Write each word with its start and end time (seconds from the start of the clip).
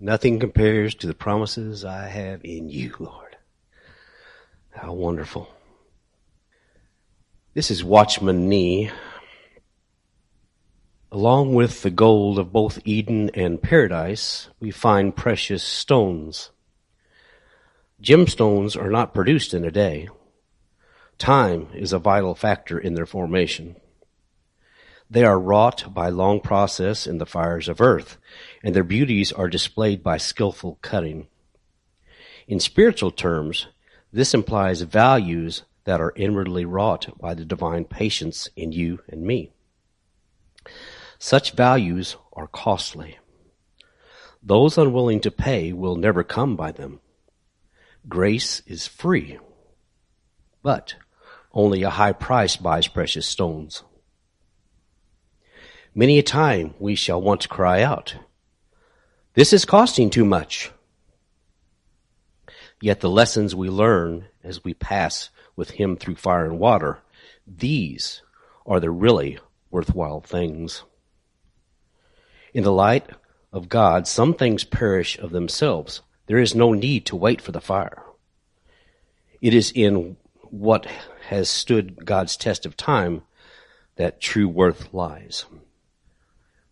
Nothing 0.00 0.38
compares 0.38 0.94
to 0.96 1.08
the 1.08 1.14
promises 1.14 1.84
I 1.84 2.06
have 2.06 2.44
in 2.44 2.68
you, 2.68 2.94
Lord. 3.00 3.36
How 4.70 4.92
wonderful. 4.92 5.48
This 7.54 7.68
is 7.68 7.82
Watchman 7.82 8.48
Nee. 8.48 8.92
Along 11.10 11.52
with 11.54 11.82
the 11.82 11.90
gold 11.90 12.38
of 12.38 12.52
both 12.52 12.78
Eden 12.84 13.30
and 13.34 13.60
paradise, 13.60 14.48
we 14.60 14.70
find 14.70 15.16
precious 15.16 15.64
stones. 15.64 16.50
Gemstones 18.00 18.80
are 18.80 18.90
not 18.90 19.14
produced 19.14 19.52
in 19.52 19.64
a 19.64 19.72
day. 19.72 20.08
Time 21.18 21.66
is 21.74 21.92
a 21.92 21.98
vital 21.98 22.36
factor 22.36 22.78
in 22.78 22.94
their 22.94 23.06
formation. 23.06 23.74
They 25.10 25.24
are 25.24 25.40
wrought 25.40 25.94
by 25.94 26.10
long 26.10 26.40
process 26.40 27.06
in 27.06 27.18
the 27.18 27.26
fires 27.26 27.68
of 27.68 27.80
earth, 27.80 28.18
and 28.62 28.74
their 28.74 28.84
beauties 28.84 29.32
are 29.32 29.48
displayed 29.48 30.02
by 30.02 30.18
skillful 30.18 30.78
cutting. 30.82 31.28
In 32.46 32.60
spiritual 32.60 33.10
terms, 33.10 33.68
this 34.12 34.34
implies 34.34 34.82
values 34.82 35.62
that 35.84 36.00
are 36.00 36.12
inwardly 36.16 36.66
wrought 36.66 37.18
by 37.18 37.32
the 37.32 37.46
divine 37.46 37.84
patience 37.86 38.48
in 38.54 38.72
you 38.72 39.00
and 39.08 39.22
me. 39.22 39.52
Such 41.18 41.52
values 41.52 42.16
are 42.34 42.46
costly. 42.46 43.18
Those 44.42 44.76
unwilling 44.76 45.20
to 45.20 45.30
pay 45.30 45.72
will 45.72 45.96
never 45.96 46.22
come 46.22 46.54
by 46.54 46.72
them. 46.72 47.00
Grace 48.06 48.62
is 48.66 48.86
free, 48.86 49.38
but 50.62 50.94
only 51.52 51.82
a 51.82 51.90
high 51.90 52.12
price 52.12 52.56
buys 52.56 52.86
precious 52.86 53.26
stones. 53.26 53.82
Many 55.98 56.20
a 56.20 56.22
time 56.22 56.74
we 56.78 56.94
shall 56.94 57.20
want 57.20 57.40
to 57.40 57.48
cry 57.48 57.82
out, 57.82 58.14
This 59.34 59.52
is 59.52 59.64
costing 59.64 60.10
too 60.10 60.24
much. 60.24 60.70
Yet 62.80 63.00
the 63.00 63.10
lessons 63.10 63.56
we 63.56 63.68
learn 63.68 64.26
as 64.44 64.62
we 64.62 64.74
pass 64.74 65.30
with 65.56 65.70
Him 65.70 65.96
through 65.96 66.14
fire 66.14 66.44
and 66.44 66.60
water, 66.60 67.00
these 67.48 68.22
are 68.64 68.78
the 68.78 68.92
really 68.92 69.40
worthwhile 69.72 70.20
things. 70.20 70.84
In 72.54 72.62
the 72.62 72.70
light 72.70 73.10
of 73.52 73.68
God, 73.68 74.06
some 74.06 74.34
things 74.34 74.62
perish 74.62 75.18
of 75.18 75.32
themselves. 75.32 76.02
There 76.26 76.38
is 76.38 76.54
no 76.54 76.74
need 76.74 77.06
to 77.06 77.16
wait 77.16 77.40
for 77.40 77.50
the 77.50 77.60
fire. 77.60 78.04
It 79.42 79.52
is 79.52 79.72
in 79.74 80.16
what 80.42 80.86
has 81.30 81.50
stood 81.50 82.06
God's 82.06 82.36
test 82.36 82.66
of 82.66 82.76
time 82.76 83.22
that 83.96 84.20
true 84.20 84.48
worth 84.48 84.94
lies. 84.94 85.44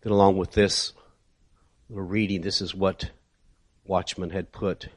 Then 0.07 0.13
along 0.13 0.37
with 0.37 0.53
this 0.53 0.93
little 1.89 2.05
reading, 2.05 2.39
this 2.39 2.61
is 2.61 2.73
what 2.73 3.11
Watchman 3.85 4.29
had 4.29 4.53
put 4.53 4.87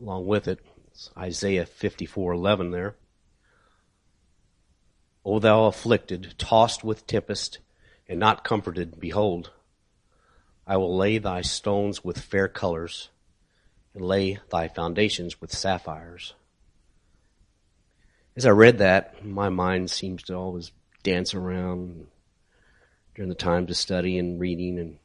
along 0.00 0.28
with 0.28 0.46
it. 0.46 0.60
It's 0.92 1.10
Isaiah 1.18 1.66
54:11 1.66 2.70
there. 2.70 2.94
O 5.24 5.40
thou 5.40 5.64
afflicted, 5.64 6.36
tossed 6.38 6.84
with 6.84 7.04
tempest, 7.08 7.58
and 8.08 8.20
not 8.20 8.44
comforted, 8.44 9.00
behold, 9.00 9.50
I 10.68 10.76
will 10.76 10.96
lay 10.96 11.18
thy 11.18 11.40
stones 11.40 12.04
with 12.04 12.20
fair 12.20 12.46
colors, 12.46 13.08
and 13.92 14.04
lay 14.04 14.38
thy 14.52 14.68
foundations 14.68 15.40
with 15.40 15.52
sapphires. 15.52 16.34
As 18.36 18.46
I 18.46 18.50
read 18.50 18.78
that, 18.78 19.24
my 19.24 19.48
mind 19.48 19.90
seems 19.90 20.22
to 20.22 20.36
always 20.36 20.70
dance 21.02 21.34
around 21.34 22.06
during 23.14 23.28
the 23.28 23.34
time 23.34 23.66
to 23.66 23.74
study 23.74 24.18
and 24.18 24.40
reading 24.40 24.78
and 24.78 24.98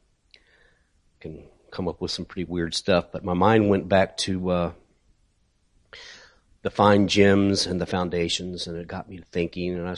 can 1.19 1.43
come 1.71 1.87
up 1.87 1.99
with 1.99 2.11
some 2.11 2.25
pretty 2.25 2.49
weird 2.49 2.73
stuff. 2.73 3.11
But 3.11 3.23
my 3.23 3.33
mind 3.33 3.69
went 3.69 3.89
back 3.89 4.17
to 4.17 4.49
uh, 4.49 4.71
the 6.61 6.69
fine 6.69 7.07
gems 7.07 7.65
and 7.65 7.81
the 7.81 7.85
foundations, 7.85 8.67
and 8.67 8.77
it 8.77 8.87
got 8.87 9.09
me 9.09 9.21
thinking. 9.31 9.73
And 9.73 9.87
I 9.87 9.95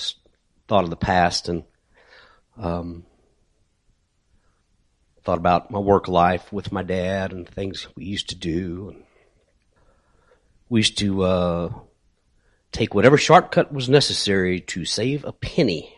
thought 0.68 0.84
of 0.84 0.90
the 0.90 0.96
past 0.96 1.50
and 1.50 1.64
um, 2.58 3.06
thought 5.24 5.38
about 5.38 5.72
my 5.72 5.80
work 5.80 6.08
life 6.08 6.52
with 6.52 6.72
my 6.72 6.84
dad 6.84 7.31
and 7.31 7.48
things 7.48 7.88
we 7.96 8.06
used 8.06 8.30
to 8.30 8.36
do. 8.36 8.90
And 8.90 9.03
we 10.68 10.80
used 10.80 10.98
to 11.00 11.24
uh, 11.24 11.74
take 12.72 12.96
whatever 12.96 13.18
shortcut 13.18 13.72
was 13.72 13.90
necessary 13.90 14.62
to 14.62 14.86
save 14.86 15.25
a 15.25 15.31
penny 15.31 15.96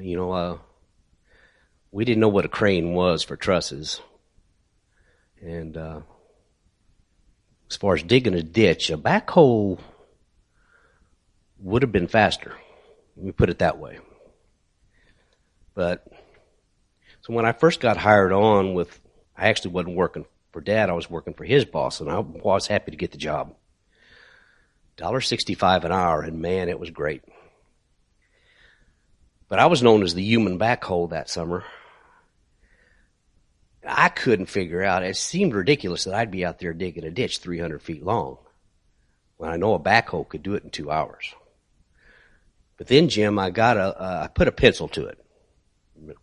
you 0.00 0.16
know, 0.16 0.32
uh, 0.32 0.58
we 1.90 2.04
didn't 2.04 2.20
know 2.20 2.28
what 2.28 2.44
a 2.44 2.48
crane 2.48 2.92
was 2.92 3.22
for 3.22 3.36
trusses. 3.36 4.00
And, 5.40 5.76
uh, 5.76 6.00
as 7.70 7.76
far 7.76 7.94
as 7.94 8.02
digging 8.02 8.34
a 8.34 8.42
ditch, 8.42 8.90
a 8.90 8.98
backhoe 8.98 9.78
would 11.58 11.82
have 11.82 11.92
been 11.92 12.08
faster. 12.08 12.52
Let 13.16 13.26
me 13.26 13.32
put 13.32 13.50
it 13.50 13.58
that 13.58 13.78
way. 13.78 13.98
But, 15.74 16.06
so 17.22 17.32
when 17.32 17.44
I 17.44 17.52
first 17.52 17.80
got 17.80 17.96
hired 17.96 18.32
on 18.32 18.74
with, 18.74 19.00
I 19.36 19.48
actually 19.48 19.72
wasn't 19.72 19.96
working 19.96 20.26
for 20.52 20.60
dad, 20.60 20.88
I 20.88 20.94
was 20.94 21.10
working 21.10 21.34
for 21.34 21.44
his 21.44 21.64
boss, 21.64 22.00
and 22.00 22.10
I 22.10 22.20
was 22.20 22.66
happy 22.66 22.90
to 22.90 22.96
get 22.96 23.12
the 23.12 23.18
job. 23.18 23.54
$1.65 24.96 25.84
an 25.84 25.92
hour, 25.92 26.22
and 26.22 26.40
man, 26.40 26.68
it 26.68 26.80
was 26.80 26.90
great. 26.90 27.22
But 29.48 29.58
I 29.58 29.66
was 29.66 29.82
known 29.82 30.02
as 30.02 30.14
the 30.14 30.22
human 30.22 30.58
backhoe 30.58 31.10
that 31.10 31.30
summer. 31.30 31.64
I 33.86 34.08
couldn't 34.08 34.46
figure 34.46 34.82
out, 34.82 35.04
it 35.04 35.16
seemed 35.16 35.54
ridiculous 35.54 36.04
that 36.04 36.14
I'd 36.14 36.32
be 36.32 36.44
out 36.44 36.58
there 36.58 36.72
digging 36.72 37.04
a 37.04 37.10
ditch 37.10 37.38
300 37.38 37.80
feet 37.80 38.02
long 38.02 38.38
when 39.36 39.50
I 39.50 39.56
know 39.56 39.74
a 39.74 39.80
backhoe 39.80 40.28
could 40.28 40.42
do 40.42 40.54
it 40.54 40.64
in 40.64 40.70
two 40.70 40.90
hours. 40.90 41.32
But 42.76 42.88
then, 42.88 43.08
Jim, 43.08 43.38
I 43.38 43.50
got 43.50 43.76
a, 43.76 44.00
uh, 44.00 44.20
I 44.24 44.26
put 44.26 44.48
a 44.48 44.52
pencil 44.52 44.88
to 44.88 45.06
it. 45.06 45.24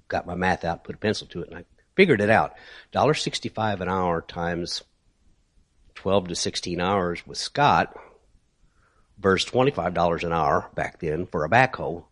Got 0.07 0.27
my 0.27 0.35
math 0.35 0.65
out, 0.65 0.83
put 0.83 0.95
a 0.95 0.99
pencil 0.99 1.27
to 1.27 1.41
it, 1.41 1.49
and 1.49 1.57
I 1.57 1.65
figured 1.95 2.21
it 2.21 2.29
out. 2.29 2.53
$1.65 2.93 3.79
an 3.79 3.89
hour 3.89 4.21
times 4.21 4.83
12 5.95 6.27
to 6.27 6.35
16 6.35 6.81
hours 6.81 7.25
with 7.25 7.37
Scott 7.37 7.95
versus 9.17 9.49
$25 9.49 10.23
an 10.23 10.33
hour 10.33 10.69
back 10.75 10.99
then 10.99 11.25
for 11.25 11.45
a 11.45 11.49
backhoe 11.49 12.03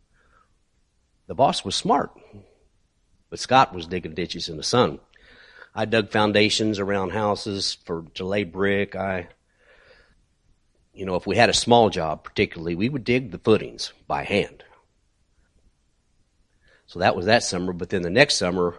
the 1.31 1.35
boss 1.35 1.63
was 1.63 1.75
smart, 1.75 2.11
but 3.29 3.39
Scott 3.39 3.73
was 3.73 3.87
digging 3.87 4.13
ditches 4.13 4.49
in 4.49 4.57
the 4.57 4.63
sun. 4.63 4.99
I 5.73 5.85
dug 5.85 6.11
foundations 6.11 6.77
around 6.77 7.11
houses 7.11 7.77
for 7.85 8.03
to 8.15 8.25
lay 8.25 8.43
brick. 8.43 8.97
I, 8.97 9.29
you 10.93 11.05
know, 11.05 11.15
if 11.15 11.25
we 11.25 11.37
had 11.37 11.47
a 11.49 11.53
small 11.53 11.89
job, 11.89 12.25
particularly, 12.25 12.75
we 12.75 12.89
would 12.89 13.05
dig 13.05 13.31
the 13.31 13.37
footings 13.37 13.93
by 14.07 14.25
hand. 14.25 14.65
So 16.85 16.99
that 16.99 17.15
was 17.15 17.27
that 17.27 17.43
summer. 17.43 17.71
But 17.71 17.91
then 17.91 18.01
the 18.01 18.09
next 18.09 18.35
summer, 18.35 18.75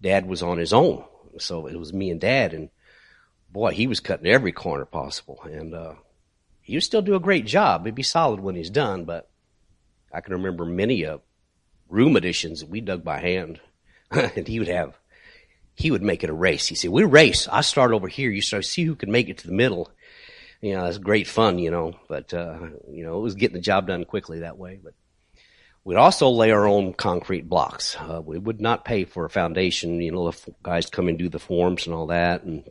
Dad 0.00 0.24
was 0.24 0.42
on 0.42 0.56
his 0.56 0.72
own, 0.72 1.04
so 1.36 1.66
it 1.66 1.78
was 1.78 1.92
me 1.92 2.10
and 2.10 2.18
Dad, 2.22 2.54
and 2.54 2.70
boy, 3.50 3.72
he 3.72 3.86
was 3.86 4.00
cutting 4.00 4.28
every 4.28 4.52
corner 4.52 4.86
possible, 4.86 5.42
and 5.42 5.74
uh, 5.74 5.92
he 6.62 6.74
would 6.74 6.84
still 6.84 7.02
do 7.02 7.16
a 7.16 7.20
great 7.20 7.44
job. 7.44 7.84
He'd 7.84 7.94
be 7.94 8.02
solid 8.02 8.40
when 8.40 8.54
he's 8.54 8.70
done, 8.70 9.04
but 9.04 9.28
I 10.10 10.22
can 10.22 10.32
remember 10.32 10.64
many 10.64 11.04
of 11.04 11.20
room 11.92 12.16
additions 12.16 12.60
that 12.60 12.70
we 12.70 12.80
dug 12.80 13.04
by 13.04 13.20
hand. 13.20 13.60
and 14.10 14.48
he 14.48 14.58
would 14.58 14.68
have, 14.68 14.98
he 15.74 15.90
would 15.90 16.02
make 16.02 16.24
it 16.24 16.30
a 16.30 16.34
race. 16.34 16.66
He 16.66 16.74
said, 16.74 16.90
we 16.90 17.04
race. 17.04 17.48
I 17.48 17.60
start 17.60 17.92
over 17.92 18.08
here. 18.08 18.30
You 18.30 18.42
start 18.42 18.64
see 18.64 18.84
who 18.84 18.94
can 18.94 19.12
make 19.12 19.28
it 19.28 19.38
to 19.38 19.46
the 19.46 19.54
middle. 19.54 19.90
You 20.60 20.74
know, 20.74 20.84
it's 20.86 20.98
great 20.98 21.26
fun, 21.26 21.58
you 21.58 21.70
know, 21.70 21.94
but, 22.08 22.32
uh, 22.32 22.58
you 22.90 23.04
know, 23.04 23.18
it 23.18 23.22
was 23.22 23.34
getting 23.34 23.56
the 23.56 23.60
job 23.60 23.88
done 23.88 24.04
quickly 24.04 24.40
that 24.40 24.58
way. 24.58 24.78
But 24.82 24.94
we'd 25.82 25.96
also 25.96 26.28
lay 26.28 26.52
our 26.52 26.66
own 26.66 26.92
concrete 26.92 27.48
blocks. 27.48 27.96
Uh, 27.98 28.22
we 28.24 28.38
would 28.38 28.60
not 28.60 28.84
pay 28.84 29.04
for 29.04 29.24
a 29.24 29.30
foundation, 29.30 30.00
you 30.00 30.12
know, 30.12 30.30
the 30.30 30.54
guys 30.62 30.88
come 30.88 31.08
and 31.08 31.18
do 31.18 31.28
the 31.28 31.40
forms 31.40 31.86
and 31.86 31.94
all 31.94 32.08
that. 32.08 32.44
And, 32.44 32.70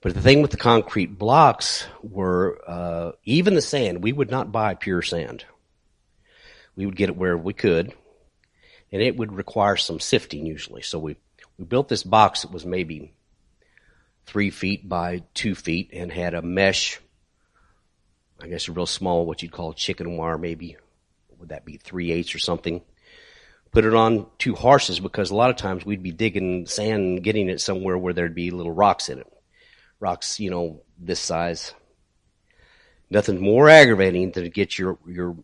but 0.00 0.14
the 0.14 0.20
thing 0.20 0.42
with 0.42 0.52
the 0.52 0.58
concrete 0.58 1.18
blocks 1.18 1.86
were, 2.02 2.60
uh, 2.68 3.12
even 3.24 3.54
the 3.54 3.62
sand, 3.62 4.04
we 4.04 4.12
would 4.12 4.30
not 4.30 4.52
buy 4.52 4.74
pure 4.74 5.02
sand 5.02 5.44
we 6.78 6.86
would 6.86 6.96
get 6.96 7.08
it 7.08 7.16
where 7.16 7.36
we 7.36 7.52
could, 7.52 7.92
and 8.92 9.02
it 9.02 9.16
would 9.16 9.32
require 9.32 9.76
some 9.76 9.98
sifting 9.98 10.46
usually. 10.46 10.80
So 10.80 11.00
we 11.00 11.16
we 11.58 11.64
built 11.64 11.88
this 11.88 12.04
box 12.04 12.42
that 12.42 12.52
was 12.52 12.64
maybe 12.64 13.12
three 14.26 14.50
feet 14.50 14.88
by 14.88 15.24
two 15.34 15.56
feet 15.56 15.90
and 15.92 16.12
had 16.12 16.34
a 16.34 16.40
mesh. 16.40 17.00
I 18.40 18.46
guess 18.46 18.68
a 18.68 18.72
real 18.72 18.86
small, 18.86 19.26
what 19.26 19.42
you'd 19.42 19.50
call 19.50 19.72
chicken 19.72 20.16
wire, 20.16 20.38
maybe 20.38 20.76
would 21.38 21.48
that 21.48 21.64
be 21.64 21.78
three 21.78 22.12
eighths 22.12 22.36
or 22.36 22.38
something? 22.38 22.80
Put 23.72 23.84
it 23.84 23.94
on 23.94 24.26
two 24.38 24.54
horses 24.54 25.00
because 25.00 25.32
a 25.32 25.34
lot 25.34 25.50
of 25.50 25.56
times 25.56 25.84
we'd 25.84 26.02
be 26.02 26.12
digging 26.12 26.66
sand 26.66 27.02
and 27.02 27.24
getting 27.24 27.48
it 27.48 27.60
somewhere 27.60 27.98
where 27.98 28.14
there'd 28.14 28.36
be 28.36 28.52
little 28.52 28.72
rocks 28.72 29.08
in 29.08 29.18
it. 29.18 29.26
Rocks, 29.98 30.38
you 30.38 30.50
know, 30.50 30.82
this 30.96 31.18
size. 31.18 31.74
Nothing 33.10 33.40
more 33.40 33.68
aggravating 33.68 34.30
than 34.30 34.44
to 34.44 34.50
get 34.50 34.78
your, 34.78 34.98
your 35.08 35.36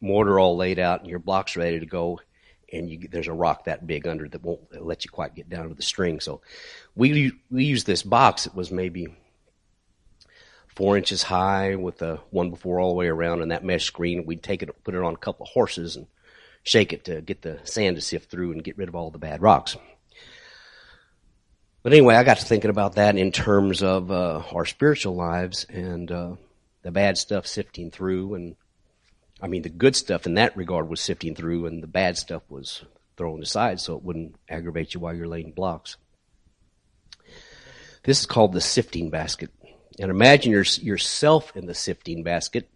mortar 0.00 0.38
all 0.38 0.56
laid 0.56 0.78
out 0.78 1.00
and 1.00 1.10
your 1.10 1.18
blocks 1.18 1.56
ready 1.56 1.80
to 1.80 1.86
go 1.86 2.20
and 2.72 2.90
you, 2.90 3.08
there's 3.10 3.28
a 3.28 3.32
rock 3.32 3.64
that 3.64 3.86
big 3.86 4.06
under 4.06 4.28
that 4.28 4.42
won't 4.42 4.84
let 4.84 5.04
you 5.04 5.10
quite 5.10 5.34
get 5.34 5.48
down 5.48 5.68
to 5.68 5.74
the 5.74 5.82
string. 5.82 6.20
So 6.20 6.42
we 6.94 7.32
we 7.50 7.64
used 7.64 7.86
this 7.86 8.02
box. 8.02 8.46
It 8.46 8.54
was 8.54 8.70
maybe 8.70 9.08
four 10.76 10.96
inches 10.96 11.22
high 11.22 11.74
with 11.76 11.98
the 11.98 12.20
one 12.30 12.50
before 12.50 12.78
all 12.78 12.90
the 12.90 12.94
way 12.94 13.08
around 13.08 13.42
and 13.42 13.50
that 13.50 13.64
mesh 13.64 13.84
screen. 13.84 14.26
We'd 14.26 14.42
take 14.42 14.62
it, 14.62 14.84
put 14.84 14.94
it 14.94 15.02
on 15.02 15.14
a 15.14 15.18
couple 15.18 15.44
of 15.44 15.52
horses 15.52 15.96
and 15.96 16.06
shake 16.62 16.92
it 16.92 17.04
to 17.06 17.20
get 17.20 17.42
the 17.42 17.58
sand 17.64 17.96
to 17.96 18.02
sift 18.02 18.30
through 18.30 18.52
and 18.52 18.62
get 18.62 18.78
rid 18.78 18.88
of 18.88 18.94
all 18.94 19.10
the 19.10 19.18
bad 19.18 19.42
rocks. 19.42 19.76
But 21.82 21.92
anyway, 21.92 22.16
I 22.16 22.24
got 22.24 22.38
to 22.38 22.44
thinking 22.44 22.70
about 22.70 22.96
that 22.96 23.16
in 23.16 23.32
terms 23.32 23.82
of 23.82 24.10
uh, 24.10 24.42
our 24.52 24.66
spiritual 24.66 25.14
lives 25.14 25.64
and 25.68 26.10
uh, 26.10 26.36
the 26.82 26.90
bad 26.90 27.16
stuff 27.16 27.46
sifting 27.46 27.90
through. 27.90 28.34
And 28.34 28.56
I 29.40 29.46
mean, 29.46 29.62
the 29.62 29.68
good 29.68 29.94
stuff 29.94 30.26
in 30.26 30.34
that 30.34 30.56
regard 30.56 30.88
was 30.88 31.00
sifting 31.00 31.34
through, 31.34 31.66
and 31.66 31.82
the 31.82 31.86
bad 31.86 32.16
stuff 32.16 32.42
was 32.48 32.84
thrown 33.16 33.42
aside 33.42 33.80
so 33.80 33.96
it 33.96 34.02
wouldn't 34.02 34.36
aggravate 34.48 34.94
you 34.94 35.00
while 35.00 35.14
you're 35.14 35.28
laying 35.28 35.52
blocks. 35.52 35.96
This 38.04 38.20
is 38.20 38.26
called 38.26 38.52
the 38.52 38.60
sifting 38.60 39.10
basket. 39.10 39.50
And 40.00 40.10
imagine 40.10 40.52
your, 40.52 40.62
yourself 40.62 41.54
in 41.56 41.66
the 41.66 41.74
sifting 41.74 42.22
basket. 42.22 42.70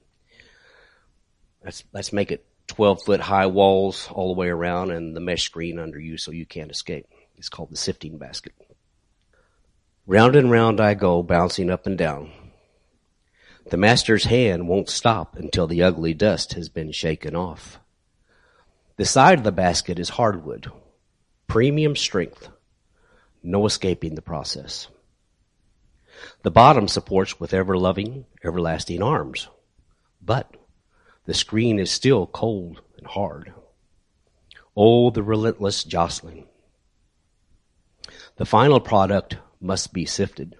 Let's, 1.64 1.84
let's 1.92 2.12
make 2.12 2.32
it 2.32 2.44
12 2.66 3.04
foot 3.04 3.20
high 3.20 3.46
walls 3.46 4.08
all 4.10 4.34
the 4.34 4.38
way 4.38 4.48
around 4.48 4.90
and 4.90 5.14
the 5.14 5.20
mesh 5.20 5.44
screen 5.44 5.78
under 5.78 5.98
you 5.98 6.18
so 6.18 6.32
you 6.32 6.44
can't 6.44 6.70
escape. 6.70 7.06
It's 7.36 7.48
called 7.48 7.70
the 7.70 7.76
sifting 7.76 8.18
basket. 8.18 8.52
Round 10.06 10.34
and 10.34 10.50
round 10.50 10.80
I 10.80 10.94
go, 10.94 11.22
bouncing 11.22 11.70
up 11.70 11.86
and 11.86 11.96
down. 11.96 12.32
The 13.72 13.78
master's 13.78 14.24
hand 14.24 14.68
won't 14.68 14.90
stop 14.90 15.34
until 15.34 15.66
the 15.66 15.82
ugly 15.82 16.12
dust 16.12 16.52
has 16.52 16.68
been 16.68 16.92
shaken 16.92 17.34
off. 17.34 17.80
The 18.98 19.06
side 19.06 19.38
of 19.38 19.44
the 19.44 19.50
basket 19.50 19.98
is 19.98 20.10
hardwood, 20.10 20.70
premium 21.46 21.96
strength, 21.96 22.50
no 23.42 23.64
escaping 23.64 24.14
the 24.14 24.20
process. 24.20 24.88
The 26.42 26.50
bottom 26.50 26.86
supports 26.86 27.40
with 27.40 27.54
ever 27.54 27.78
loving, 27.78 28.26
everlasting 28.44 29.02
arms, 29.02 29.48
but 30.20 30.54
the 31.24 31.32
screen 31.32 31.78
is 31.78 31.90
still 31.90 32.26
cold 32.26 32.82
and 32.98 33.06
hard. 33.06 33.54
Oh, 34.76 35.08
the 35.08 35.22
relentless 35.22 35.82
jostling. 35.82 36.44
The 38.36 38.44
final 38.44 38.80
product 38.80 39.38
must 39.62 39.94
be 39.94 40.04
sifted. 40.04 40.56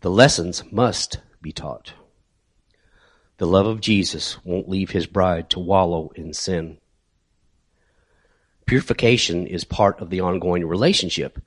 The 0.00 0.10
lessons 0.10 0.64
must 0.72 1.18
be 1.42 1.52
taught. 1.52 1.92
The 3.38 3.46
love 3.46 3.66
of 3.66 3.80
Jesus 3.80 4.42
won't 4.44 4.68
leave 4.68 4.90
his 4.90 5.06
bride 5.06 5.50
to 5.50 5.58
wallow 5.58 6.12
in 6.14 6.32
sin. 6.32 6.78
Purification 8.66 9.46
is 9.46 9.64
part 9.64 10.00
of 10.00 10.10
the 10.10 10.20
ongoing 10.20 10.64
relationship, 10.64 11.42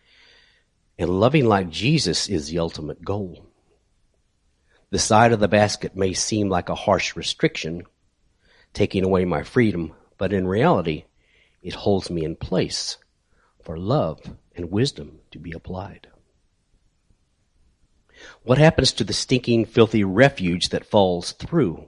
and 0.98 1.10
loving 1.10 1.46
like 1.46 1.70
Jesus 1.70 2.28
is 2.28 2.48
the 2.48 2.60
ultimate 2.60 3.04
goal. 3.04 3.46
The 4.90 5.00
side 5.00 5.32
of 5.32 5.40
the 5.40 5.48
basket 5.48 5.96
may 5.96 6.14
seem 6.14 6.50
like 6.50 6.70
a 6.70 6.76
harsh 6.76 7.16
restriction, 7.16 7.84
taking 8.74 9.04
away 9.04 9.26
my 9.26 9.44
freedom, 9.44 9.94
but 10.18 10.34
in 10.34 10.48
reality, 10.48 11.06
it 11.62 11.74
holds 11.74 12.10
me 12.10 12.24
in 12.24 12.36
place 12.36 12.98
for 13.64 13.78
love 13.78 14.20
and 14.56 14.72
wisdom 14.72 15.20
to 15.32 15.40
be 15.40 15.52
applied. 15.52 16.08
What 18.44 18.58
happens 18.58 18.92
to 18.94 19.04
the 19.04 19.14
stinking, 19.14 19.66
filthy 19.66 20.04
refuge 20.04 20.70
that 20.70 20.86
falls 20.86 21.32
through? 21.32 21.86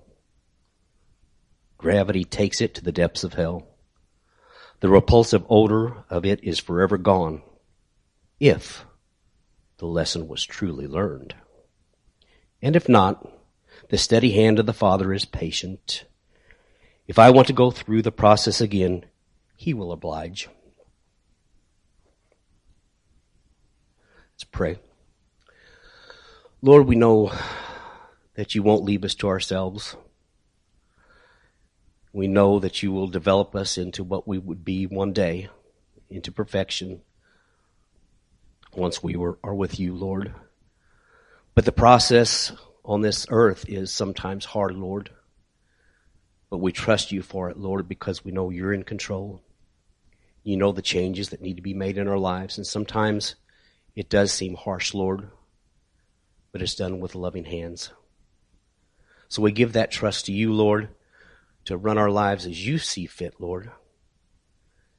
Gravity 1.78 2.24
takes 2.24 2.62
it 2.62 2.74
to 2.76 2.84
the 2.84 2.92
depths 2.92 3.24
of 3.24 3.34
hell. 3.34 3.68
The 4.80 4.90
repulsive 4.90 5.44
odor 5.50 6.04
of 6.10 6.26
it 6.26 6.44
is 6.44 6.60
forever 6.60 6.98
gone, 6.98 7.42
if 8.40 8.86
the 9.78 9.86
lesson 9.86 10.28
was 10.28 10.44
truly 10.44 10.88
learned. 10.88 11.36
And 12.62 12.76
if 12.76 12.90
not, 12.90 13.28
the 13.90 13.98
steady 13.98 14.32
hand 14.32 14.60
of 14.60 14.66
the 14.66 14.74
Father 14.74 15.14
is 15.14 15.26
patient. 15.26 16.06
If 17.08 17.20
I 17.20 17.30
want 17.30 17.48
to 17.48 17.54
go 17.54 17.72
through 17.72 18.02
the 18.02 18.12
process 18.12 18.60
again, 18.60 19.06
He 19.56 19.74
will 19.74 19.92
oblige. 19.92 20.50
Let's 24.34 24.44
pray. 24.44 24.80
Lord, 26.64 26.88
we 26.88 26.96
know 26.96 27.32
that 28.34 28.56
you 28.56 28.64
won't 28.64 28.84
leave 28.84 29.04
us 29.04 29.14
to 29.16 29.28
ourselves. 29.28 29.96
We 32.12 32.28
know 32.28 32.58
that 32.58 32.82
you 32.82 32.92
will 32.92 33.08
develop 33.08 33.56
us 33.56 33.78
into 33.78 34.04
what 34.04 34.28
we 34.28 34.40
would 34.40 34.66
be 34.66 34.88
one 34.88 35.14
day, 35.14 35.50
into 36.10 36.32
perfection, 36.32 37.02
once 38.74 39.04
we 39.04 39.16
were, 39.16 39.38
are 39.44 39.54
with 39.54 39.80
you, 39.80 39.94
Lord. 39.94 40.34
But 41.54 41.66
the 41.66 41.72
process 41.72 42.52
on 42.84 43.02
this 43.02 43.28
earth 43.30 43.70
is 43.70 43.92
sometimes 43.92 44.46
hard, 44.46 44.76
Lord. 44.76 45.12
But 46.50 46.58
we 46.58 46.72
trust 46.72 47.12
you 47.12 47.22
for 47.22 47.52
it, 47.52 47.58
Lord, 47.58 47.88
because 47.88 48.26
we 48.26 48.32
know 48.32 48.50
you're 48.50 48.74
in 48.74 48.84
control. 48.84 49.44
You 50.44 50.58
know 50.58 50.72
the 50.72 50.82
changes 50.82 51.30
that 51.30 51.42
need 51.42 51.58
to 51.58 51.62
be 51.62 51.76
made 51.76 52.00
in 52.00 52.08
our 52.08 52.18
lives. 52.18 52.58
And 52.58 52.66
sometimes 52.66 53.36
it 53.96 54.10
does 54.10 54.32
seem 54.32 54.56
harsh, 54.56 54.96
Lord 54.96 55.30
but 56.52 56.62
it's 56.62 56.76
done 56.76 57.00
with 57.00 57.16
loving 57.16 57.46
hands. 57.46 57.92
So 59.28 59.42
we 59.42 59.52
give 59.52 59.74
that 59.74 59.92
trust 59.92 60.26
to 60.26 60.32
you, 60.32 60.54
Lord, 60.54 60.90
to 61.66 61.78
run 61.78 61.98
our 61.98 62.10
lives 62.10 62.46
as 62.46 62.66
you 62.66 62.78
see 62.78 63.06
fit, 63.06 63.36
Lord. 63.40 63.72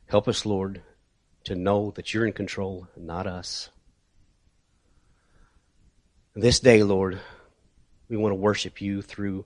Help 0.06 0.28
us, 0.28 0.44
Lord, 0.44 0.82
to 1.44 1.54
know 1.54 1.92
that 1.96 2.12
you're 2.12 2.26
in 2.26 2.32
control, 2.32 2.88
not 2.96 3.26
us. 3.26 3.70
This 6.34 6.60
day, 6.60 6.82
Lord, 6.82 7.20
we 8.08 8.16
want 8.16 8.32
to 8.32 8.36
worship 8.36 8.80
you 8.80 9.02
through 9.02 9.44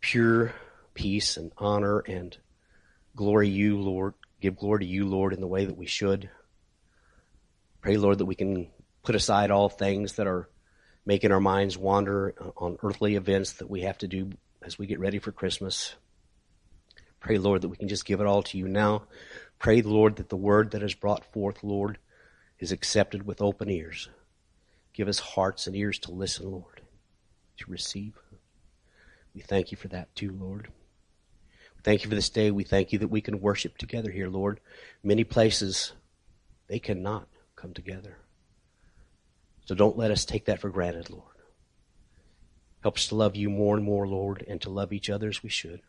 pure 0.00 0.52
peace 0.94 1.36
and 1.36 1.52
honor 1.58 2.00
and 2.00 2.36
glory 3.14 3.48
you, 3.48 3.80
Lord. 3.80 4.14
Give 4.40 4.56
glory 4.56 4.80
to 4.80 4.86
you, 4.86 5.06
Lord, 5.06 5.32
in 5.32 5.40
the 5.40 5.46
way 5.46 5.64
that 5.64 5.76
we 5.76 5.86
should. 5.86 6.30
Pray, 7.80 7.96
Lord, 7.96 8.18
that 8.18 8.26
we 8.26 8.34
can 8.34 8.68
put 9.06 9.14
aside 9.14 9.52
all 9.52 9.68
things 9.68 10.14
that 10.14 10.26
are 10.26 10.50
making 11.06 11.30
our 11.30 11.40
minds 11.40 11.78
wander 11.78 12.34
on 12.56 12.76
earthly 12.82 13.14
events 13.14 13.52
that 13.52 13.70
we 13.70 13.82
have 13.82 13.96
to 13.96 14.08
do 14.08 14.32
as 14.62 14.76
we 14.76 14.86
get 14.88 14.98
ready 14.98 15.20
for 15.20 15.30
Christmas. 15.30 15.94
Pray, 17.20 17.38
Lord, 17.38 17.62
that 17.62 17.68
we 17.68 17.76
can 17.76 17.86
just 17.86 18.04
give 18.04 18.20
it 18.20 18.26
all 18.26 18.42
to 18.42 18.58
you 18.58 18.66
now. 18.66 19.04
Pray, 19.60 19.80
Lord, 19.80 20.16
that 20.16 20.28
the 20.28 20.36
word 20.36 20.72
that 20.72 20.82
is 20.82 20.94
brought 20.94 21.24
forth, 21.32 21.62
Lord, 21.62 21.98
is 22.58 22.72
accepted 22.72 23.24
with 23.24 23.40
open 23.40 23.70
ears. 23.70 24.08
Give 24.92 25.06
us 25.06 25.20
hearts 25.20 25.68
and 25.68 25.76
ears 25.76 26.00
to 26.00 26.10
listen, 26.10 26.50
Lord, 26.50 26.80
to 27.58 27.70
receive. 27.70 28.14
We 29.36 29.40
thank 29.40 29.70
you 29.70 29.76
for 29.76 29.88
that 29.88 30.12
too, 30.16 30.32
Lord. 30.32 30.68
Thank 31.84 32.02
you 32.02 32.08
for 32.08 32.16
this 32.16 32.30
day. 32.30 32.50
We 32.50 32.64
thank 32.64 32.92
you 32.92 32.98
that 32.98 33.08
we 33.08 33.20
can 33.20 33.40
worship 33.40 33.78
together 33.78 34.10
here, 34.10 34.28
Lord. 34.28 34.58
Many 35.04 35.22
places 35.22 35.92
they 36.66 36.80
cannot 36.80 37.28
come 37.54 37.72
together. 37.72 38.18
So 39.66 39.74
don't 39.74 39.98
let 39.98 40.10
us 40.10 40.24
take 40.24 40.46
that 40.46 40.60
for 40.60 40.70
granted, 40.70 41.10
Lord. 41.10 41.24
Help 42.82 42.96
us 42.96 43.08
to 43.08 43.16
love 43.16 43.34
you 43.34 43.50
more 43.50 43.76
and 43.76 43.84
more, 43.84 44.06
Lord, 44.06 44.44
and 44.48 44.62
to 44.62 44.70
love 44.70 44.92
each 44.92 45.10
other 45.10 45.28
as 45.28 45.42
we 45.42 45.50
should. 45.50 45.80
In 45.80 45.82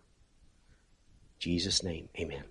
Jesus' 1.39 1.83
name, 1.83 2.09
amen. 2.19 2.43